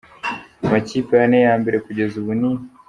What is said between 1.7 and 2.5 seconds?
kugeza ubu